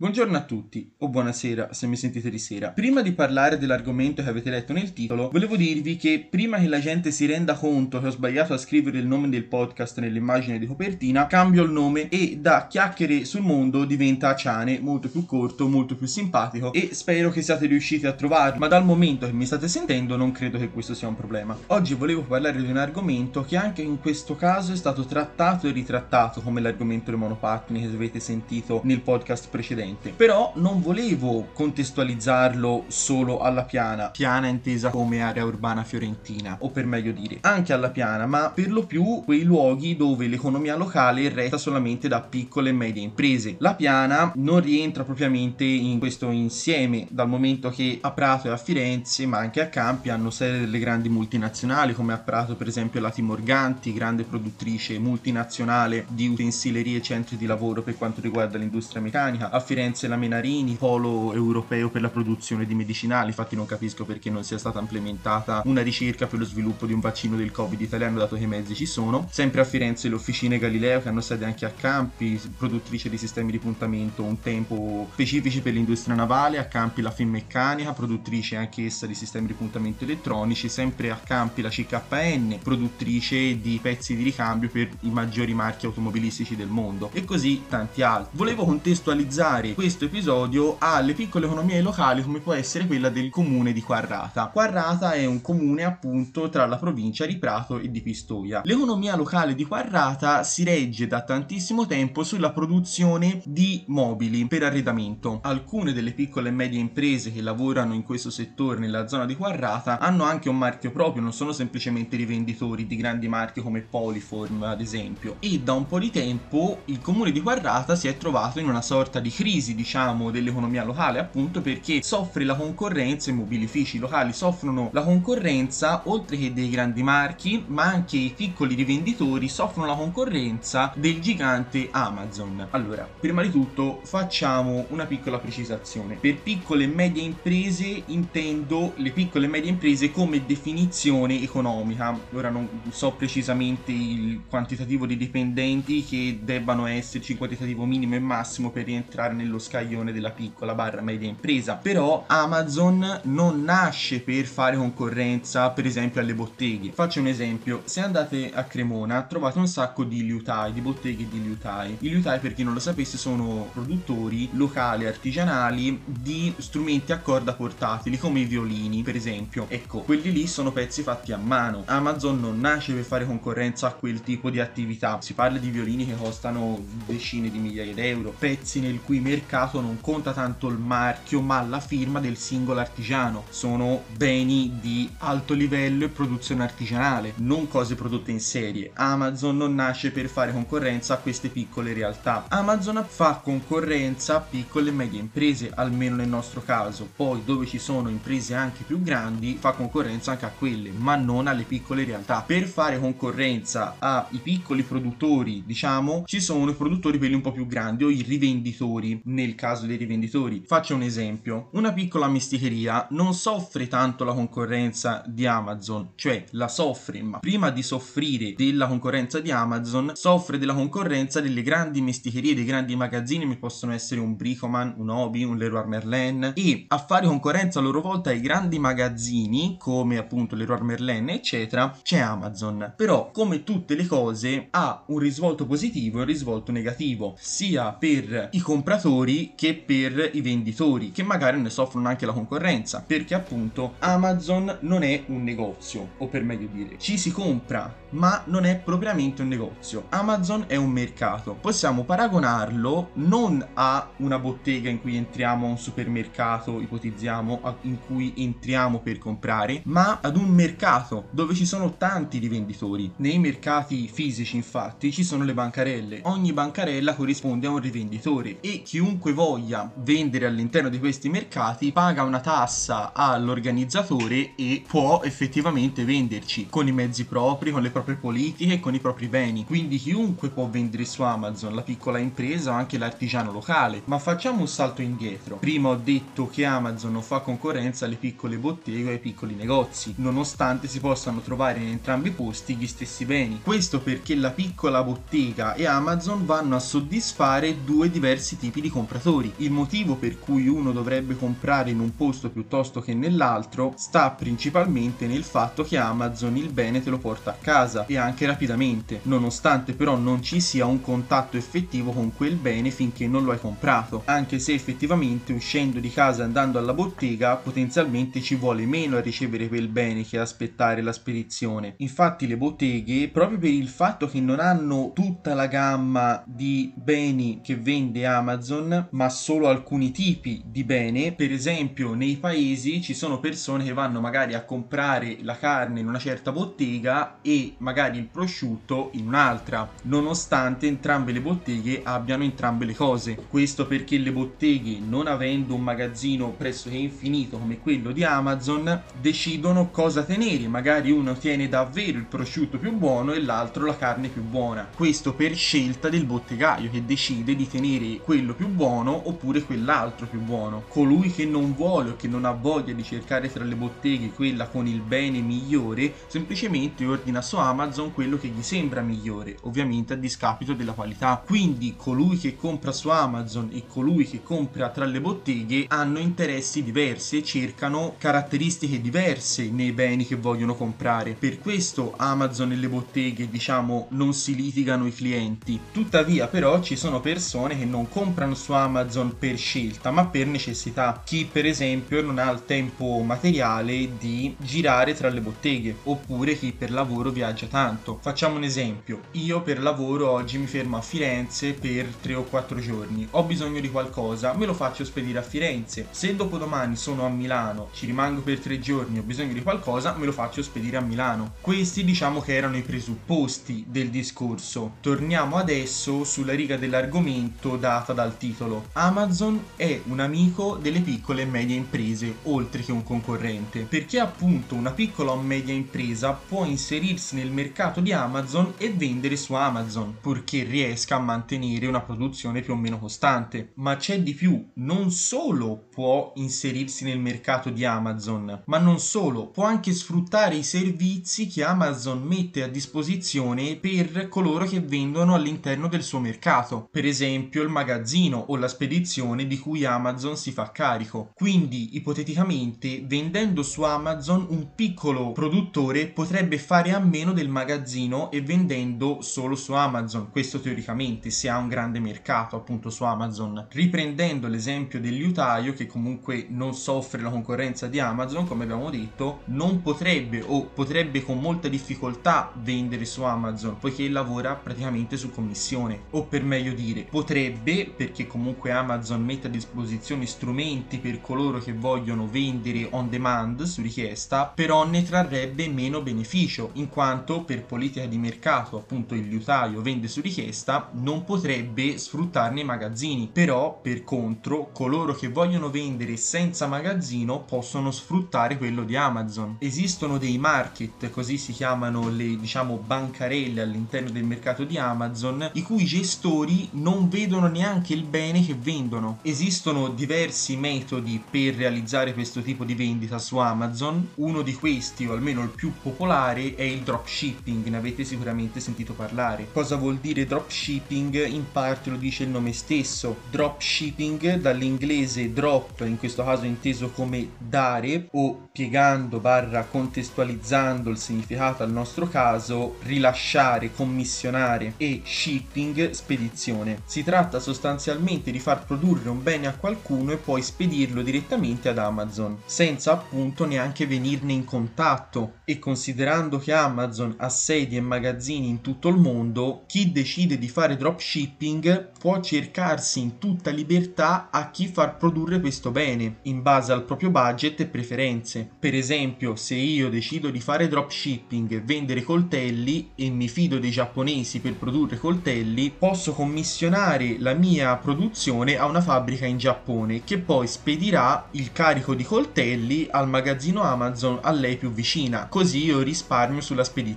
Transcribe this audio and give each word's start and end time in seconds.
Buongiorno 0.00 0.36
a 0.36 0.44
tutti, 0.44 0.92
o 0.98 1.08
buonasera 1.08 1.72
se 1.72 1.88
mi 1.88 1.96
sentite 1.96 2.30
di 2.30 2.38
sera. 2.38 2.68
Prima 2.68 3.02
di 3.02 3.10
parlare 3.10 3.58
dell'argomento 3.58 4.22
che 4.22 4.28
avete 4.28 4.48
letto 4.48 4.72
nel 4.72 4.92
titolo, 4.92 5.28
volevo 5.28 5.56
dirvi 5.56 5.96
che 5.96 6.24
prima 6.30 6.56
che 6.56 6.68
la 6.68 6.78
gente 6.78 7.10
si 7.10 7.26
renda 7.26 7.54
conto 7.54 8.00
che 8.00 8.06
ho 8.06 8.10
sbagliato 8.10 8.54
a 8.54 8.58
scrivere 8.58 8.98
il 8.98 9.08
nome 9.08 9.28
del 9.28 9.46
podcast 9.46 9.98
nell'immagine 9.98 10.60
di 10.60 10.66
copertina, 10.66 11.26
cambio 11.26 11.64
il 11.64 11.72
nome 11.72 12.08
e 12.10 12.38
da 12.40 12.68
chiacchiere 12.68 13.24
sul 13.24 13.40
mondo 13.40 13.84
diventa 13.84 14.36
Ciane, 14.36 14.78
molto 14.78 15.08
più 15.08 15.26
corto, 15.26 15.66
molto 15.66 15.96
più 15.96 16.06
simpatico 16.06 16.72
e 16.72 16.90
spero 16.92 17.30
che 17.30 17.42
siate 17.42 17.66
riusciti 17.66 18.06
a 18.06 18.12
trovarlo, 18.12 18.60
ma 18.60 18.68
dal 18.68 18.84
momento 18.84 19.26
che 19.26 19.32
mi 19.32 19.46
state 19.46 19.66
sentendo 19.66 20.16
non 20.16 20.30
credo 20.30 20.58
che 20.58 20.70
questo 20.70 20.94
sia 20.94 21.08
un 21.08 21.16
problema. 21.16 21.58
Oggi 21.66 21.94
volevo 21.94 22.22
parlare 22.22 22.62
di 22.62 22.70
un 22.70 22.76
argomento 22.76 23.42
che 23.42 23.56
anche 23.56 23.82
in 23.82 23.98
questo 23.98 24.36
caso 24.36 24.72
è 24.72 24.76
stato 24.76 25.06
trattato 25.06 25.66
e 25.66 25.72
ritrattato 25.72 26.40
come 26.40 26.60
l'argomento 26.60 27.10
dei 27.10 27.18
monopattini 27.18 27.80
che 27.80 27.86
avete 27.92 28.20
sentito 28.20 28.80
nel 28.84 29.00
podcast 29.00 29.48
precedente 29.48 29.86
precedente. 29.88 30.10
Però 30.10 30.52
non 30.56 30.80
volevo 30.80 31.48
contestualizzarlo 31.52 32.84
solo 32.88 33.40
alla 33.40 33.64
piana, 33.64 34.10
piana 34.10 34.48
intesa 34.48 34.90
come 34.90 35.22
area 35.22 35.44
urbana 35.44 35.84
fiorentina, 35.84 36.56
o 36.60 36.70
per 36.70 36.86
meglio 36.86 37.12
dire, 37.12 37.38
anche 37.42 37.72
alla 37.72 37.90
piana, 37.90 38.26
ma 38.26 38.50
per 38.50 38.70
lo 38.70 38.84
più 38.84 39.22
quei 39.24 39.42
luoghi 39.42 39.96
dove 39.96 40.26
l'economia 40.26 40.76
locale 40.76 41.26
è 41.26 41.32
retta 41.32 41.58
solamente 41.58 42.08
da 42.08 42.20
piccole 42.20 42.70
e 42.70 42.72
medie 42.72 43.02
imprese. 43.02 43.56
La 43.58 43.74
piana 43.74 44.32
non 44.34 44.60
rientra 44.60 45.04
propriamente 45.04 45.64
in 45.64 45.98
questo 45.98 46.30
insieme, 46.30 47.06
dal 47.10 47.28
momento 47.28 47.70
che 47.70 47.98
a 48.00 48.10
Prato 48.10 48.48
e 48.48 48.50
a 48.50 48.56
Firenze, 48.56 49.26
ma 49.26 49.38
anche 49.38 49.60
a 49.60 49.68
Campi, 49.68 50.10
hanno 50.10 50.30
sede 50.30 50.60
delle 50.60 50.78
grandi 50.78 51.08
multinazionali, 51.08 51.94
come 51.94 52.12
a 52.12 52.18
Prato 52.18 52.56
per 52.56 52.68
esempio 52.68 53.00
la 53.00 53.10
Timorganti, 53.10 53.92
grande 53.92 54.24
produttrice 54.24 54.98
multinazionale 54.98 56.06
di 56.08 56.28
utensilerie 56.28 56.98
e 56.98 57.02
centri 57.02 57.36
di 57.36 57.46
lavoro 57.46 57.82
per 57.82 57.96
quanto 57.96 58.20
riguarda 58.20 58.58
l'industria 58.58 59.00
meccanica, 59.00 59.50
a 59.50 59.60
Firenze 59.60 59.77
Firenze 59.78 60.08
la 60.08 60.16
Menarini, 60.16 60.74
polo 60.74 61.32
europeo 61.32 61.88
per 61.88 62.00
la 62.00 62.08
produzione 62.08 62.66
di 62.66 62.74
medicinali, 62.74 63.28
infatti 63.28 63.54
non 63.54 63.64
capisco 63.64 64.04
perché 64.04 64.28
non 64.28 64.42
sia 64.42 64.58
stata 64.58 64.80
implementata 64.80 65.62
una 65.66 65.82
ricerca 65.82 66.26
per 66.26 66.40
lo 66.40 66.44
sviluppo 66.44 66.84
di 66.84 66.92
un 66.92 66.98
vaccino 66.98 67.36
del 67.36 67.52
Covid 67.52 67.80
italiano, 67.80 68.18
dato 68.18 68.34
che 68.34 68.42
i 68.42 68.48
mezzi 68.48 68.74
ci 68.74 68.86
sono. 68.86 69.28
Sempre 69.30 69.60
a 69.60 69.64
Firenze 69.64 70.08
le 70.08 70.16
officine 70.16 70.58
Galileo, 70.58 71.00
che 71.00 71.08
hanno 71.08 71.20
sede 71.20 71.44
anche 71.44 71.64
a 71.64 71.70
Campi, 71.70 72.40
produttrice 72.56 73.08
di 73.08 73.16
sistemi 73.16 73.52
di 73.52 73.60
puntamento 73.60 74.24
un 74.24 74.40
tempo 74.40 75.08
specifici 75.12 75.60
per 75.60 75.74
l'industria 75.74 76.16
navale, 76.16 76.58
a 76.58 76.64
Campi 76.64 77.00
la 77.00 77.12
Finmeccanica, 77.12 77.92
produttrice 77.92 78.56
anch'essa 78.56 79.06
di 79.06 79.14
sistemi 79.14 79.46
di 79.46 79.52
puntamento 79.52 80.02
elettronici, 80.02 80.68
sempre 80.68 81.12
a 81.12 81.20
Campi 81.22 81.62
la 81.62 81.68
CKN, 81.68 82.58
produttrice 82.64 83.60
di 83.60 83.78
pezzi 83.80 84.16
di 84.16 84.24
ricambio 84.24 84.70
per 84.70 84.88
i 85.02 85.10
maggiori 85.10 85.54
marchi 85.54 85.86
automobilistici 85.86 86.56
del 86.56 86.66
mondo 86.66 87.10
e 87.12 87.24
così 87.24 87.62
tanti 87.68 88.02
altri. 88.02 88.36
Volevo 88.36 88.64
contestualizzare 88.64 89.67
dedicare 89.68 89.74
questo 89.74 90.04
episodio 90.04 90.76
alle 90.78 91.14
piccole 91.14 91.46
economie 91.46 91.80
locali 91.80 92.22
come 92.22 92.40
può 92.40 92.52
essere 92.52 92.86
quella 92.86 93.08
del 93.08 93.30
comune 93.30 93.72
di 93.72 93.80
Quarrata. 93.80 94.48
Quarrata 94.48 95.12
è 95.12 95.24
un 95.26 95.40
comune 95.40 95.84
appunto 95.84 96.48
tra 96.48 96.66
la 96.66 96.76
provincia 96.76 97.26
di 97.26 97.38
Prato 97.38 97.78
e 97.78 97.90
di 97.90 98.00
Pistoia. 98.00 98.62
L'economia 98.64 99.16
locale 99.16 99.54
di 99.54 99.64
Quarrata 99.64 100.42
si 100.42 100.64
regge 100.64 101.06
da 101.06 101.22
tantissimo 101.22 101.86
tempo 101.86 102.22
sulla 102.22 102.52
produzione 102.52 103.40
di 103.44 103.84
mobili 103.88 104.46
per 104.46 104.62
arredamento. 104.62 105.40
Alcune 105.42 105.92
delle 105.92 106.12
piccole 106.12 106.48
e 106.48 106.52
medie 106.52 106.80
imprese 106.80 107.32
che 107.32 107.42
lavorano 107.42 107.94
in 107.94 108.02
questo 108.02 108.30
settore 108.30 108.78
nella 108.78 109.08
zona 109.08 109.26
di 109.26 109.36
Quarrata 109.36 109.98
hanno 109.98 110.24
anche 110.24 110.48
un 110.48 110.58
marchio 110.58 110.90
proprio, 110.90 111.22
non 111.22 111.32
sono 111.32 111.52
semplicemente 111.52 112.16
rivenditori 112.16 112.86
di 112.86 112.96
grandi 112.96 113.28
marchi 113.28 113.60
come 113.60 113.80
Poliform 113.80 114.62
ad 114.62 114.80
esempio. 114.80 115.36
E 115.40 115.60
da 115.60 115.72
un 115.72 115.86
po' 115.86 115.98
di 115.98 116.10
tempo 116.10 116.82
il 116.86 117.00
comune 117.00 117.32
di 117.32 117.40
Quarrata 117.40 117.94
si 117.94 118.08
è 118.08 118.16
trovato 118.16 118.60
in 118.60 118.68
una 118.68 118.82
sorta 118.82 119.20
di 119.20 119.30
crisi 119.30 119.57
crisi, 119.58 119.74
diciamo, 119.74 120.30
dell'economia 120.30 120.84
locale, 120.84 121.18
appunto 121.18 121.60
perché 121.60 122.00
soffre 122.02 122.44
la 122.44 122.54
concorrenza, 122.54 123.30
i 123.30 123.34
mobilifici 123.34 123.98
locali 123.98 124.32
soffrono 124.32 124.90
la 124.92 125.02
concorrenza, 125.02 126.02
oltre 126.04 126.36
che 126.36 126.52
dei 126.52 126.70
grandi 126.70 127.02
marchi, 127.02 127.64
ma 127.66 127.84
anche 127.84 128.16
i 128.16 128.32
piccoli 128.36 128.74
rivenditori 128.76 129.48
soffrono 129.48 129.88
la 129.88 129.96
concorrenza 129.96 130.92
del 130.94 131.20
gigante 131.20 131.88
Amazon. 131.90 132.68
Allora, 132.70 133.08
prima 133.18 133.42
di 133.42 133.50
tutto 133.50 134.00
facciamo 134.04 134.86
una 134.90 135.06
piccola 135.06 135.38
precisazione. 135.38 136.16
Per 136.16 136.40
piccole 136.40 136.84
e 136.84 136.88
medie 136.88 137.22
imprese 137.22 138.02
intendo 138.06 138.92
le 138.96 139.10
piccole 139.10 139.46
e 139.46 139.48
medie 139.48 139.70
imprese 139.70 140.10
come 140.12 140.44
definizione 140.46 141.42
economica. 141.42 142.16
Ora 142.32 142.50
non 142.50 142.68
so 142.90 143.12
precisamente 143.12 143.90
il 143.90 144.44
quantitativo 144.48 145.06
di 145.06 145.16
dipendenti 145.16 146.04
che 146.04 146.38
debbano 146.42 146.86
esserci, 146.86 147.32
il 147.32 147.38
quantitativo 147.38 147.84
minimo 147.84 148.14
e 148.14 148.20
massimo 148.20 148.70
per 148.70 148.84
rientrare 148.84 149.34
nel 149.34 149.47
nello 149.48 149.58
scaglione 149.58 150.12
della 150.12 150.30
piccola 150.30 150.74
barra 150.74 151.00
media 151.00 151.28
impresa. 151.28 151.74
Però 151.74 152.24
Amazon 152.28 153.20
non 153.24 153.64
nasce 153.64 154.20
per 154.20 154.44
fare 154.44 154.76
concorrenza, 154.76 155.70
per 155.70 155.86
esempio, 155.86 156.20
alle 156.20 156.34
botteghe. 156.34 156.92
Faccio 156.92 157.20
un 157.20 157.26
esempio: 157.26 157.82
se 157.84 158.00
andate 158.00 158.52
a 158.52 158.64
Cremona 158.64 159.22
trovate 159.22 159.58
un 159.58 159.66
sacco 159.66 160.04
di 160.04 160.24
liutai, 160.24 160.72
di 160.72 160.80
botteghe 160.80 161.28
di 161.28 161.42
liutai. 161.42 161.96
I 162.00 162.08
liutai, 162.10 162.38
per 162.38 162.54
chi 162.54 162.62
non 162.62 162.74
lo 162.74 162.80
sapesse, 162.80 163.16
sono 163.16 163.70
produttori 163.72 164.50
locali 164.52 165.06
artigianali 165.06 166.02
di 166.04 166.54
strumenti 166.58 167.12
a 167.12 167.18
corda 167.18 167.54
portatili, 167.54 168.18
come 168.18 168.40
i 168.40 168.44
violini, 168.44 169.02
per 169.02 169.16
esempio. 169.16 169.66
Ecco, 169.68 170.00
quelli 170.00 170.30
lì 170.30 170.46
sono 170.46 170.72
pezzi 170.72 171.02
fatti 171.02 171.32
a 171.32 171.38
mano. 171.38 171.82
Amazon 171.86 172.38
non 172.38 172.60
nasce 172.60 172.92
per 172.92 173.04
fare 173.04 173.24
concorrenza 173.24 173.86
a 173.86 173.92
quel 173.92 174.20
tipo 174.20 174.50
di 174.50 174.60
attività. 174.60 175.18
Si 175.22 175.32
parla 175.32 175.58
di 175.58 175.70
violini 175.70 176.06
che 176.06 176.16
costano 176.16 176.78
decine 177.06 177.50
di 177.50 177.58
migliaia 177.58 177.94
d'euro, 177.94 178.34
pezzi 178.38 178.80
nel 178.80 179.00
cui 179.00 179.20
mercato 179.28 179.80
non 179.82 180.00
conta 180.00 180.32
tanto 180.32 180.68
il 180.68 180.78
marchio 180.78 181.42
ma 181.42 181.60
la 181.60 181.80
firma 181.80 182.18
del 182.18 182.38
singolo 182.38 182.80
artigiano. 182.80 183.44
Sono 183.50 184.04
beni 184.16 184.78
di 184.80 185.10
alto 185.18 185.52
livello 185.52 186.06
e 186.06 186.08
produzione 186.08 186.62
artigianale, 186.62 187.34
non 187.36 187.68
cose 187.68 187.94
prodotte 187.94 188.30
in 188.30 188.40
serie. 188.40 188.90
Amazon 188.94 189.58
non 189.58 189.74
nasce 189.74 190.10
per 190.10 190.28
fare 190.28 190.52
concorrenza 190.52 191.14
a 191.14 191.18
queste 191.18 191.48
piccole 191.48 191.92
realtà. 191.92 192.46
Amazon 192.48 193.04
fa 193.06 193.40
concorrenza 193.42 194.36
a 194.36 194.40
piccole 194.40 194.88
e 194.88 194.92
medie 194.92 195.20
imprese, 195.20 195.70
almeno 195.74 196.16
nel 196.16 196.28
nostro 196.28 196.62
caso. 196.62 197.08
Poi 197.14 197.42
dove 197.44 197.66
ci 197.66 197.78
sono 197.78 198.08
imprese 198.08 198.54
anche 198.54 198.84
più 198.84 199.02
grandi 199.02 199.58
fa 199.60 199.72
concorrenza 199.72 200.30
anche 200.30 200.46
a 200.46 200.52
quelle, 200.56 200.90
ma 200.90 201.16
non 201.16 201.46
alle 201.46 201.64
piccole 201.64 202.04
realtà. 202.04 202.42
Per 202.46 202.64
fare 202.64 202.98
concorrenza 202.98 203.96
ai 203.98 204.38
piccoli 204.42 204.82
produttori, 204.82 205.64
diciamo, 205.66 206.24
ci 206.26 206.40
sono 206.40 206.70
i 206.70 206.74
produttori 206.74 207.18
quelli 207.18 207.34
un 207.34 207.42
po' 207.42 207.52
più 207.52 207.66
grandi 207.66 208.04
o 208.04 208.10
i 208.10 208.22
rivenditori 208.22 209.17
nel 209.24 209.54
caso 209.54 209.86
dei 209.86 209.96
rivenditori. 209.96 210.62
Faccio 210.64 210.94
un 210.94 211.02
esempio. 211.02 211.68
Una 211.72 211.92
piccola 211.92 212.28
misticheria 212.28 213.06
non 213.10 213.34
soffre 213.34 213.88
tanto 213.88 214.24
la 214.24 214.34
concorrenza 214.34 215.24
di 215.26 215.46
Amazon, 215.46 216.10
cioè 216.14 216.44
la 216.50 216.68
soffre, 216.68 217.22
ma 217.22 217.38
prima 217.38 217.70
di 217.70 217.82
soffrire 217.82 218.54
della 218.56 218.86
concorrenza 218.86 219.40
di 219.40 219.50
Amazon, 219.50 220.12
soffre 220.14 220.58
della 220.58 220.74
concorrenza 220.74 221.40
delle 221.40 221.62
grandi 221.62 222.00
misticherie, 222.00 222.54
dei 222.54 222.64
grandi 222.64 222.96
magazzini, 222.96 223.42
come 223.44 223.56
possono 223.56 223.92
essere 223.92 224.20
un 224.20 224.36
Bricoman, 224.36 224.94
un 224.98 225.08
Obi, 225.10 225.44
un 225.44 225.56
Leroy 225.56 225.86
Merlin, 225.86 226.52
e 226.54 226.84
a 226.88 226.98
fare 226.98 227.26
concorrenza 227.26 227.78
a 227.78 227.82
loro 227.82 228.00
volta 228.00 228.30
ai 228.30 228.40
grandi 228.40 228.78
magazzini, 228.78 229.76
come 229.78 230.18
appunto 230.18 230.54
Leroy 230.54 230.80
Merlin, 230.82 231.30
eccetera, 231.30 231.96
c'è 232.02 232.18
Amazon. 232.18 232.92
Però, 232.96 233.30
come 233.30 233.64
tutte 233.64 233.94
le 233.94 234.06
cose, 234.06 234.68
ha 234.70 235.04
un 235.06 235.18
risvolto 235.18 235.66
positivo 235.66 236.18
e 236.18 236.20
un 236.20 236.26
risvolto 236.26 236.72
negativo, 236.72 237.34
sia 237.38 237.92
per 237.92 238.50
i 238.52 238.60
compratori 238.60 239.06
produttori 239.08 239.52
che 239.54 239.74
per 239.74 240.30
i 240.34 240.40
venditori, 240.42 241.10
che 241.10 241.22
magari 241.22 241.60
ne 241.60 241.70
soffrono 241.70 242.08
anche 242.08 242.26
la 242.26 242.32
concorrenza, 242.32 243.02
perché 243.06 243.34
appunto 243.34 243.94
Amazon 244.00 244.78
non 244.80 245.02
è 245.02 245.24
un 245.28 245.42
negozio, 245.42 246.10
o 246.18 246.26
per 246.26 246.44
meglio 246.44 246.68
dire, 246.70 246.98
ci 246.98 247.16
si 247.16 247.30
compra, 247.30 247.92
ma 248.10 248.42
non 248.46 248.64
è 248.64 248.76
propriamente 248.76 249.42
un 249.42 249.48
negozio. 249.48 250.06
Amazon 250.10 250.64
è 250.66 250.76
un 250.76 250.90
mercato. 250.90 251.54
Possiamo 251.54 252.04
paragonarlo 252.04 253.10
non 253.14 253.64
a 253.74 254.10
una 254.18 254.38
bottega 254.38 254.88
in 254.88 255.00
cui 255.00 255.16
entriamo 255.16 255.66
a 255.66 255.70
un 255.70 255.78
supermercato, 255.78 256.80
ipotizziamo, 256.80 257.76
in 257.82 257.98
cui 258.06 258.32
entriamo 258.36 259.00
per 259.00 259.18
comprare, 259.18 259.82
ma 259.84 260.18
ad 260.22 260.36
un 260.36 260.48
mercato 260.48 261.26
dove 261.30 261.54
ci 261.54 261.66
sono 261.66 261.96
tanti 261.96 262.38
rivenditori. 262.38 263.12
Nei 263.16 263.38
mercati 263.38 264.08
fisici, 264.08 264.56
infatti, 264.56 265.12
ci 265.12 265.24
sono 265.24 265.44
le 265.44 265.54
bancarelle. 265.54 266.20
Ogni 266.24 266.52
bancarella 266.52 267.14
corrisponde 267.14 267.66
a 267.66 267.70
un 267.70 267.80
rivenditore 267.80 268.60
e 268.60 268.82
chiunque 268.82 269.32
voglia 269.32 269.90
vendere 269.96 270.46
all'interno 270.46 270.88
di 270.88 270.98
questi 270.98 271.28
mercati 271.28 271.92
paga 271.92 272.22
una 272.22 272.40
tassa 272.40 273.12
all'organizzatore 273.12 274.54
e 274.56 274.82
può 274.86 275.20
effettivamente 275.22 276.04
venderci 276.04 276.66
con 276.68 276.86
i 276.86 276.92
mezzi 276.92 277.24
propri, 277.24 277.70
con 277.70 277.82
le 277.82 277.90
proprie 278.02 278.16
politiche 278.16 278.74
e 278.74 278.80
con 278.80 278.94
i 278.94 278.98
propri 278.98 279.28
beni. 279.28 279.64
Quindi 279.64 279.98
chiunque 279.98 280.48
può 280.48 280.66
vendere 280.68 281.04
su 281.04 281.22
Amazon, 281.22 281.74
la 281.74 281.82
piccola 281.82 282.18
impresa 282.18 282.72
o 282.72 282.74
anche 282.74 282.98
l'artigiano 282.98 283.52
locale. 283.52 284.02
Ma 284.06 284.18
facciamo 284.18 284.60
un 284.60 284.68
salto 284.68 285.00
indietro. 285.00 285.56
Prima 285.56 285.90
ho 285.90 285.96
detto 285.96 286.48
che 286.48 286.64
Amazon 286.64 287.12
non 287.12 287.22
fa 287.22 287.38
concorrenza 287.38 288.04
alle 288.04 288.16
piccole 288.16 288.56
botteghe 288.56 289.10
e 289.10 289.12
ai 289.12 289.18
piccoli 289.18 289.54
negozi, 289.54 290.14
nonostante 290.16 290.88
si 290.88 290.98
possano 290.98 291.40
trovare 291.40 291.78
in 291.78 291.86
entrambi 291.86 292.28
i 292.28 292.32
posti 292.32 292.74
gli 292.74 292.86
stessi 292.88 293.24
beni. 293.24 293.60
Questo 293.62 294.00
perché 294.00 294.34
la 294.34 294.50
piccola 294.50 295.04
bottega 295.04 295.74
e 295.74 295.86
Amazon 295.86 296.44
vanno 296.44 296.74
a 296.74 296.80
soddisfare 296.80 297.84
due 297.84 298.10
diversi 298.10 298.58
tipi 298.58 298.80
di 298.80 298.88
di 298.88 298.90
compratori. 298.90 299.52
Il 299.58 299.70
motivo 299.70 300.16
per 300.16 300.40
cui 300.40 300.66
uno 300.66 300.90
dovrebbe 300.92 301.36
comprare 301.36 301.90
in 301.90 302.00
un 302.00 302.16
posto 302.16 302.50
piuttosto 302.50 303.00
che 303.00 303.14
nell'altro 303.14 303.92
sta 303.96 304.30
principalmente 304.30 305.26
nel 305.26 305.44
fatto 305.44 305.84
che 305.84 305.98
Amazon 305.98 306.56
il 306.56 306.70
bene 306.70 307.02
te 307.02 307.10
lo 307.10 307.18
porta 307.18 307.50
a 307.50 307.56
casa 307.60 307.87
e 308.06 308.16
anche 308.16 308.46
rapidamente, 308.46 309.20
nonostante 309.24 309.94
però 309.94 310.16
non 310.16 310.42
ci 310.42 310.60
sia 310.60 310.86
un 310.86 311.00
contatto 311.00 311.56
effettivo 311.56 312.12
con 312.12 312.34
quel 312.34 312.56
bene 312.56 312.90
finché 312.90 313.26
non 313.26 313.44
lo 313.44 313.52
hai 313.52 313.58
comprato, 313.58 314.22
anche 314.26 314.58
se 314.58 314.72
effettivamente 314.74 315.52
uscendo 315.52 316.00
di 316.00 316.10
casa 316.10 316.42
e 316.42 316.44
andando 316.44 316.78
alla 316.78 316.94
bottega 316.94 317.56
potenzialmente 317.56 318.40
ci 318.40 318.54
vuole 318.54 318.86
meno 318.86 319.16
a 319.16 319.20
ricevere 319.20 319.68
quel 319.68 319.88
bene 319.88 320.24
che 320.24 320.38
aspettare 320.38 321.02
la 321.02 321.12
spedizione. 321.12 321.94
Infatti 321.98 322.46
le 322.46 322.56
botteghe, 322.56 323.28
proprio 323.28 323.58
per 323.58 323.70
il 323.70 323.88
fatto 323.88 324.28
che 324.28 324.40
non 324.40 324.60
hanno 324.60 325.12
tutta 325.14 325.54
la 325.54 325.66
gamma 325.66 326.42
di 326.46 326.92
beni 326.94 327.60
che 327.62 327.76
vende 327.76 328.26
Amazon, 328.26 329.08
ma 329.10 329.28
solo 329.28 329.68
alcuni 329.68 330.10
tipi 330.10 330.62
di 330.66 330.84
bene, 330.84 331.32
per 331.32 331.52
esempio 331.52 332.14
nei 332.14 332.36
paesi 332.36 333.00
ci 333.02 333.14
sono 333.14 333.40
persone 333.40 333.84
che 333.84 333.92
vanno 333.92 334.20
magari 334.20 334.54
a 334.54 334.64
comprare 334.64 335.38
la 335.42 335.56
carne 335.56 336.00
in 336.00 336.08
una 336.08 336.18
certa 336.18 336.52
bottega 336.52 337.38
e 337.42 337.74
magari 337.78 338.18
il 338.18 338.26
prosciutto 338.26 339.10
in 339.12 339.26
un'altra, 339.28 339.88
nonostante 340.02 340.86
entrambe 340.86 341.32
le 341.32 341.40
botteghe 341.40 342.02
abbiano 342.04 342.44
entrambe 342.44 342.84
le 342.84 342.94
cose. 342.94 343.36
Questo 343.48 343.86
perché 343.86 344.18
le 344.18 344.32
botteghe, 344.32 344.98
non 344.98 345.26
avendo 345.26 345.74
un 345.74 345.82
magazzino 345.82 346.50
pressoché 346.50 346.96
infinito 346.96 347.58
come 347.58 347.78
quello 347.78 348.12
di 348.12 348.24
Amazon, 348.24 349.02
decidono 349.20 349.90
cosa 349.90 350.22
tenere. 350.22 350.68
Magari 350.68 351.10
uno 351.10 351.34
tiene 351.34 351.68
davvero 351.68 352.18
il 352.18 352.24
prosciutto 352.24 352.78
più 352.78 352.92
buono 352.92 353.32
e 353.32 353.40
l'altro 353.40 353.86
la 353.86 353.96
carne 353.96 354.28
più 354.28 354.42
buona. 354.42 354.88
Questo 354.94 355.34
per 355.34 355.54
scelta 355.54 356.08
del 356.08 356.24
bottegaio 356.24 356.90
che 356.90 357.04
decide 357.04 357.54
di 357.54 357.68
tenere 357.68 358.18
quello 358.18 358.54
più 358.54 358.68
buono 358.68 359.28
oppure 359.28 359.62
quell'altro 359.62 360.26
più 360.26 360.40
buono. 360.40 360.84
Colui 360.88 361.32
che 361.32 361.44
non 361.44 361.74
vuole 361.74 362.10
o 362.10 362.16
che 362.16 362.28
non 362.28 362.44
ha 362.44 362.52
voglia 362.52 362.92
di 362.92 363.04
cercare 363.04 363.50
tra 363.52 363.64
le 363.64 363.74
botteghe 363.74 364.30
quella 364.30 364.66
con 364.66 364.86
il 364.86 365.00
bene 365.00 365.40
migliore, 365.40 366.12
semplicemente 366.26 367.04
ordina 367.04 367.40
su 367.40 367.56
Amazon 367.56 367.67
quello 368.12 368.38
che 368.38 368.48
gli 368.48 368.62
sembra 368.62 369.00
migliore, 369.00 369.56
ovviamente 369.62 370.12
a 370.14 370.16
discapito 370.16 370.74
della 370.74 370.92
qualità. 370.92 371.42
Quindi 371.44 371.94
colui 371.96 372.38
che 372.38 372.56
compra 372.56 372.92
su 372.92 373.08
Amazon 373.08 373.70
e 373.72 373.84
colui 373.86 374.26
che 374.26 374.42
compra 374.42 374.90
tra 374.90 375.04
le 375.04 375.20
botteghe 375.20 375.86
hanno 375.88 376.18
interessi 376.18 376.82
diversi 376.82 377.38
e 377.38 377.44
cercano 377.44 378.14
caratteristiche 378.18 379.00
diverse 379.00 379.70
nei 379.70 379.92
beni 379.92 380.26
che 380.26 380.36
vogliono 380.36 380.74
comprare. 380.74 381.32
Per 381.32 381.58
questo 381.58 382.14
Amazon 382.16 382.72
e 382.72 382.76
le 382.76 382.88
botteghe, 382.88 383.48
diciamo, 383.48 384.08
non 384.10 384.32
si 384.32 384.54
litigano 384.54 385.06
i 385.06 385.14
clienti. 385.14 385.78
Tuttavia, 385.92 386.46
però, 386.46 386.80
ci 386.80 386.96
sono 386.96 387.20
persone 387.20 387.78
che 387.78 387.84
non 387.84 388.08
comprano 388.08 388.54
su 388.54 388.72
Amazon 388.72 389.36
per 389.38 389.56
scelta, 389.56 390.10
ma 390.10 390.26
per 390.26 390.46
necessità. 390.46 391.22
Chi, 391.24 391.48
per 391.50 391.66
esempio, 391.66 392.22
non 392.22 392.38
ha 392.38 392.50
il 392.50 392.64
tempo 392.64 393.20
materiale 393.22 394.16
di 394.18 394.54
girare 394.58 395.14
tra 395.14 395.28
le 395.28 395.40
botteghe, 395.40 395.96
oppure 396.04 396.56
chi 396.56 396.72
per 396.72 396.90
lavoro 396.90 397.30
viaggia 397.30 397.57
tanto. 397.66 398.18
Facciamo 398.20 398.56
un 398.56 398.62
esempio. 398.62 399.22
Io 399.32 399.62
per 399.62 399.82
lavoro 399.82 400.30
oggi 400.30 400.58
mi 400.58 400.66
fermo 400.66 400.96
a 400.96 401.00
Firenze 401.00 401.72
per 401.72 402.06
3 402.20 402.34
o 402.34 402.44
4 402.44 402.78
giorni. 402.78 403.26
Ho 403.32 403.42
bisogno 403.42 403.80
di 403.80 403.90
qualcosa, 403.90 404.54
me 404.54 404.66
lo 404.66 404.74
faccio 404.74 405.04
spedire 405.04 405.38
a 405.38 405.42
Firenze. 405.42 406.06
Se 406.10 406.36
dopodomani 406.36 406.94
sono 406.96 407.26
a 407.26 407.28
Milano, 407.28 407.88
ci 407.92 408.06
rimango 408.06 408.42
per 408.42 408.60
3 408.60 408.78
giorni, 408.78 409.18
ho 409.18 409.22
bisogno 409.22 409.52
di 409.52 409.62
qualcosa, 409.62 410.14
me 410.16 410.26
lo 410.26 410.32
faccio 410.32 410.62
spedire 410.62 410.96
a 410.98 411.00
Milano. 411.00 411.54
Questi 411.60 412.04
diciamo 412.04 412.40
che 412.40 412.54
erano 412.54 412.76
i 412.76 412.82
presupposti 412.82 413.84
del 413.88 414.10
discorso. 414.10 414.96
Torniamo 415.00 415.56
adesso 415.56 416.24
sulla 416.24 416.54
riga 416.54 416.76
dell'argomento 416.76 417.76
data 417.76 418.12
dal 418.12 418.36
titolo. 418.36 418.86
Amazon 418.92 419.64
è 419.76 420.00
un 420.04 420.20
amico 420.20 420.76
delle 420.80 421.00
piccole 421.00 421.42
e 421.42 421.46
medie 421.46 421.76
imprese, 421.76 422.36
oltre 422.44 422.82
che 422.82 422.92
un 422.92 423.02
concorrente, 423.02 423.80
perché 423.80 424.18
appunto 424.20 424.74
una 424.74 424.92
piccola 424.92 425.32
o 425.32 425.40
media 425.40 425.74
impresa 425.74 426.32
può 426.32 426.64
inserirsi 426.64 427.34
nel 427.36 427.47
mercato 427.50 428.00
di 428.00 428.12
Amazon 428.12 428.74
e 428.78 428.92
vendere 428.92 429.36
su 429.36 429.54
Amazon, 429.54 430.16
purché 430.20 430.64
riesca 430.64 431.16
a 431.16 431.20
mantenere 431.20 431.86
una 431.86 432.00
produzione 432.00 432.60
più 432.60 432.72
o 432.72 432.76
meno 432.76 432.98
costante. 432.98 433.72
Ma 433.74 433.96
c'è 433.96 434.20
di 434.22 434.34
più, 434.34 434.70
non 434.74 435.10
solo 435.10 435.86
può 435.90 436.32
inserirsi 436.36 437.04
nel 437.04 437.18
mercato 437.18 437.70
di 437.70 437.84
Amazon, 437.84 438.62
ma 438.66 438.78
non 438.78 438.98
solo, 438.98 439.48
può 439.48 439.64
anche 439.64 439.92
sfruttare 439.92 440.56
i 440.56 440.62
servizi 440.62 441.46
che 441.48 441.64
Amazon 441.64 442.22
mette 442.22 442.62
a 442.62 442.68
disposizione 442.68 443.76
per 443.76 444.28
coloro 444.28 444.64
che 444.64 444.80
vendono 444.80 445.34
all'interno 445.34 445.88
del 445.88 446.02
suo 446.02 446.20
mercato, 446.20 446.88
per 446.90 447.04
esempio 447.04 447.62
il 447.62 447.68
magazzino 447.68 448.38
o 448.48 448.56
la 448.56 448.68
spedizione 448.68 449.46
di 449.46 449.58
cui 449.58 449.84
Amazon 449.84 450.36
si 450.36 450.52
fa 450.52 450.70
carico. 450.70 451.32
Quindi, 451.34 451.96
ipoteticamente, 451.96 453.02
vendendo 453.04 453.62
su 453.62 453.82
Amazon 453.82 454.46
un 454.48 454.74
piccolo 454.74 455.32
produttore 455.32 456.06
potrebbe 456.06 456.58
fare 456.58 456.92
a 456.92 456.98
meno 456.98 457.32
del 457.38 457.48
magazzino 457.48 458.30
e 458.30 458.42
vendendo 458.42 459.22
solo 459.22 459.54
su 459.54 459.72
Amazon, 459.72 460.30
questo 460.30 460.60
teoricamente 460.60 461.30
se 461.30 461.48
ha 461.48 461.56
un 461.58 461.68
grande 461.68 462.00
mercato 462.00 462.56
appunto 462.56 462.90
su 462.90 463.04
Amazon. 463.04 463.66
Riprendendo 463.70 464.48
l'esempio 464.48 465.00
del 465.00 465.14
liutaio 465.14 465.72
che 465.72 465.86
comunque 465.86 466.46
non 466.48 466.74
soffre 466.74 467.22
la 467.22 467.30
concorrenza 467.30 467.86
di 467.86 468.00
Amazon, 468.00 468.46
come 468.46 468.64
abbiamo 468.64 468.90
detto, 468.90 469.42
non 469.46 469.82
potrebbe 469.82 470.42
o 470.44 470.64
potrebbe 470.64 471.22
con 471.22 471.38
molta 471.38 471.68
difficoltà 471.68 472.52
vendere 472.62 473.04
su 473.04 473.22
Amazon 473.22 473.78
poiché 473.78 474.08
lavora 474.08 474.54
praticamente 474.54 475.16
su 475.16 475.30
commissione 475.30 476.02
o 476.10 476.24
per 476.24 476.42
meglio 476.42 476.72
dire 476.72 477.02
potrebbe 477.02 477.92
perché 477.94 478.26
comunque 478.26 478.70
Amazon 478.70 479.22
mette 479.24 479.46
a 479.46 479.50
disposizione 479.50 480.26
strumenti 480.26 480.98
per 480.98 481.20
coloro 481.20 481.58
che 481.58 481.72
vogliono 481.72 482.28
vendere 482.28 482.88
on 482.90 483.08
demand 483.08 483.62
su 483.62 483.82
richiesta 483.82 484.52
però 484.54 484.86
ne 484.86 485.02
trarrebbe 485.02 485.68
meno 485.68 486.00
beneficio 486.00 486.70
in 486.74 486.88
quanto 486.88 487.17
per 487.18 487.64
politica 487.64 488.06
di 488.06 488.18
mercato 488.18 488.76
appunto 488.76 489.14
il 489.14 489.28
liutaio 489.28 489.80
vende 489.82 490.08
su 490.08 490.20
richiesta 490.20 490.90
non 490.92 491.24
potrebbe 491.24 491.98
sfruttarne 491.98 492.60
i 492.60 492.64
magazzini. 492.64 493.30
Però 493.32 493.78
per 493.80 494.04
contro 494.04 494.70
coloro 494.72 495.14
che 495.14 495.28
vogliono 495.28 495.70
vendere 495.70 496.16
senza 496.16 496.66
magazzino 496.66 497.40
possono 497.40 497.90
sfruttare 497.90 498.56
quello 498.56 498.84
di 498.84 498.96
Amazon. 498.96 499.56
Esistono 499.58 500.18
dei 500.18 500.38
market 500.38 501.10
così 501.10 501.38
si 501.38 501.52
chiamano 501.52 502.08
le 502.08 502.36
diciamo 502.36 502.76
bancarelle 502.76 503.60
all'interno 503.60 504.10
del 504.10 504.24
mercato 504.24 504.64
di 504.64 504.78
Amazon 504.78 505.50
i 505.54 505.62
cui 505.62 505.84
gestori 505.84 506.68
non 506.72 507.08
vedono 507.08 507.46
neanche 507.48 507.92
il 507.94 508.04
bene 508.04 508.44
che 508.44 508.54
vendono. 508.54 509.18
Esistono 509.22 509.88
diversi 509.88 510.56
metodi 510.56 511.22
per 511.30 511.54
realizzare 511.54 512.14
questo 512.14 512.42
tipo 512.42 512.64
di 512.64 512.74
vendita 512.74 513.18
su 513.18 513.36
Amazon. 513.38 514.10
Uno 514.16 514.42
di 514.42 514.54
questi 514.54 515.06
o 515.06 515.12
almeno 515.12 515.42
il 515.42 515.50
più 515.50 515.72
popolare 515.82 516.54
è 516.54 516.62
il 516.62 516.82
dropshipping 517.08 517.66
ne 517.68 517.76
avete 517.78 518.04
sicuramente 518.04 518.60
sentito 518.60 518.92
parlare. 518.92 519.48
Cosa 519.50 519.76
vuol 519.76 519.96
dire 519.96 520.26
dropshipping? 520.26 521.26
In 521.26 521.50
parte 521.50 521.88
lo 521.88 521.96
dice 521.96 522.24
il 522.24 522.28
nome 522.28 522.52
stesso. 522.52 523.20
Dropshipping 523.30 524.34
dall'inglese 524.36 525.32
drop 525.32 525.80
in 525.86 525.98
questo 525.98 526.22
caso 526.22 526.44
inteso 526.44 526.90
come 526.90 527.30
dare 527.38 528.08
o 528.12 528.48
piegando 528.52 529.20
barra 529.20 529.64
contestualizzando 529.64 530.90
il 530.90 530.98
significato 530.98 531.62
al 531.62 531.72
nostro 531.72 532.08
caso 532.08 532.76
rilasciare 532.82 533.72
commissionare 533.72 534.74
e 534.76 535.00
shipping 535.02 535.90
spedizione. 535.90 536.82
Si 536.84 537.02
tratta 537.02 537.40
sostanzialmente 537.40 538.30
di 538.30 538.38
far 538.38 538.66
produrre 538.66 539.08
un 539.08 539.22
bene 539.22 539.46
a 539.46 539.54
qualcuno 539.54 540.12
e 540.12 540.16
poi 540.16 540.42
spedirlo 540.42 541.00
direttamente 541.00 541.70
ad 541.70 541.78
Amazon 541.78 542.36
senza 542.44 542.92
appunto 542.92 543.46
neanche 543.46 543.86
venirne 543.86 544.34
in 544.34 544.44
contatto. 544.44 545.36
E 545.44 545.58
considerando 545.58 546.38
che 546.38 546.52
Amazon 546.52 546.97
ha 547.16 547.28
sedi 547.28 547.76
e 547.76 547.80
magazzini 547.80 548.48
in 548.48 548.60
tutto 548.60 548.88
il 548.88 548.96
mondo 548.96 549.64
chi 549.66 549.92
decide 549.92 550.38
di 550.38 550.48
fare 550.48 550.76
dropshipping 550.76 551.90
può 551.98 552.20
cercarsi 552.20 553.00
in 553.00 553.18
tutta 553.18 553.50
libertà 553.50 554.28
a 554.30 554.50
chi 554.50 554.66
far 554.66 554.96
produrre 554.96 555.40
questo 555.40 555.70
bene 555.70 556.18
in 556.22 556.42
base 556.42 556.72
al 556.72 556.84
proprio 556.84 557.10
budget 557.10 557.60
e 557.60 557.66
preferenze. 557.66 558.48
Per 558.58 558.74
esempio, 558.74 559.36
se 559.36 559.54
io 559.54 559.88
decido 559.88 560.30
di 560.30 560.40
fare 560.40 560.68
dropshipping 560.68 561.62
vendere 561.62 562.02
coltelli 562.02 562.90
e 562.94 563.10
mi 563.10 563.28
fido 563.28 563.58
dei 563.58 563.70
giapponesi 563.70 564.40
per 564.40 564.54
produrre 564.54 564.98
coltelli, 564.98 565.72
posso 565.76 566.12
commissionare 566.12 567.16
la 567.18 567.34
mia 567.34 567.76
produzione 567.76 568.56
a 568.56 568.66
una 568.66 568.80
fabbrica 568.80 569.26
in 569.26 569.38
Giappone 569.38 570.04
che 570.04 570.18
poi 570.18 570.46
spedirà 570.46 571.28
il 571.32 571.52
carico 571.52 571.94
di 571.94 572.04
coltelli 572.04 572.88
al 572.90 573.08
magazzino 573.08 573.62
Amazon 573.62 574.18
a 574.22 574.30
lei 574.30 574.56
più 574.56 574.70
vicina, 574.70 575.26
così 575.28 575.64
io 575.64 575.80
risparmio 575.80 576.40
sulla 576.40 576.64
spedizione. 576.64 576.87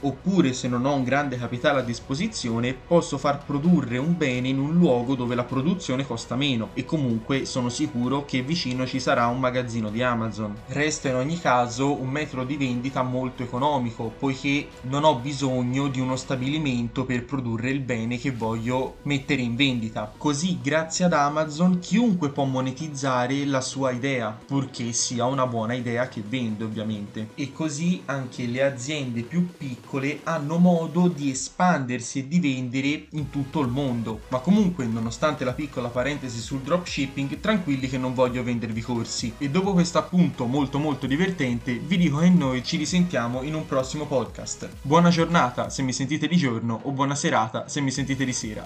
Oppure 0.00 0.52
se 0.52 0.68
non 0.68 0.84
ho 0.84 0.94
un 0.94 1.04
grande 1.04 1.36
capitale 1.36 1.80
a 1.80 1.82
disposizione, 1.82 2.74
posso 2.74 3.18
far 3.18 3.44
produrre 3.44 3.98
un 3.98 4.16
bene 4.16 4.48
in 4.48 4.58
un 4.58 4.74
luogo 4.74 5.14
dove 5.14 5.34
la 5.34 5.44
produzione 5.44 6.06
costa 6.06 6.36
meno 6.36 6.70
e 6.74 6.84
comunque 6.84 7.44
sono 7.44 7.68
sicuro 7.68 8.24
che 8.24 8.42
vicino 8.42 8.86
ci 8.86 9.00
sarà 9.00 9.26
un 9.26 9.40
magazzino 9.40 9.90
di 9.90 10.02
Amazon. 10.02 10.54
Resta 10.68 11.08
in 11.08 11.16
ogni 11.16 11.38
caso 11.38 12.00
un 12.00 12.08
metodo 12.08 12.44
di 12.44 12.56
vendita 12.56 13.02
molto 13.02 13.42
economico 13.42 14.12
poiché 14.18 14.68
non 14.82 15.04
ho 15.04 15.16
bisogno 15.16 15.88
di 15.88 16.00
uno 16.00 16.16
stabilimento 16.16 17.04
per 17.04 17.24
produrre 17.24 17.70
il 17.70 17.80
bene 17.80 18.18
che 18.18 18.30
voglio 18.30 18.96
mettere 19.02 19.42
in 19.42 19.56
vendita. 19.56 20.12
Così 20.16 20.58
grazie 20.62 21.04
ad 21.06 21.12
Amazon, 21.12 21.78
chiunque 21.78 22.30
può 22.30 22.44
monetizzare 22.44 23.44
la 23.44 23.60
sua 23.60 23.90
idea, 23.90 24.36
purché 24.46 24.92
sia 24.92 25.24
una 25.26 25.46
buona 25.46 25.74
idea 25.74 26.08
che 26.08 26.22
vende, 26.26 26.64
ovviamente. 26.64 27.30
E 27.34 27.52
così 27.52 28.02
anche 28.06 28.46
le 28.46 28.62
aziende 28.62 29.26
più 29.34 29.48
piccole 29.58 30.20
hanno 30.22 30.58
modo 30.58 31.08
di 31.08 31.30
espandersi 31.30 32.20
e 32.20 32.28
di 32.28 32.38
vendere 32.38 33.06
in 33.10 33.30
tutto 33.30 33.58
il 33.62 33.68
mondo. 33.68 34.20
Ma 34.28 34.38
comunque, 34.38 34.86
nonostante 34.86 35.42
la 35.42 35.54
piccola 35.54 35.88
parentesi 35.88 36.38
sul 36.38 36.60
dropshipping, 36.60 37.40
tranquilli 37.40 37.88
che 37.88 37.98
non 37.98 38.14
voglio 38.14 38.44
vendervi 38.44 38.80
corsi. 38.80 39.34
E 39.38 39.50
dopo 39.50 39.72
questo 39.72 39.98
appunto 39.98 40.46
molto 40.46 40.78
molto 40.78 41.08
divertente, 41.08 41.74
vi 41.74 41.96
dico 41.96 42.18
che 42.18 42.28
noi 42.28 42.62
ci 42.62 42.76
risentiamo 42.76 43.42
in 43.42 43.54
un 43.54 43.66
prossimo 43.66 44.06
podcast. 44.06 44.68
Buona 44.82 45.08
giornata 45.08 45.68
se 45.68 45.82
mi 45.82 45.92
sentite 45.92 46.28
di 46.28 46.36
giorno 46.36 46.78
o 46.84 46.92
buona 46.92 47.16
serata 47.16 47.66
se 47.66 47.80
mi 47.80 47.90
sentite 47.90 48.24
di 48.24 48.32
sera. 48.32 48.62